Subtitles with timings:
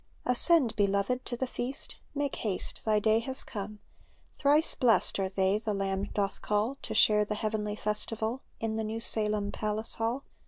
[0.25, 3.77] Ascend, beloved, to the feast; Make haste, thy day has come;
[4.31, 8.83] Thrice blest are they the Lamb doth call To share the heavenly festival Ln the
[8.83, 10.23] new Salem palace hall.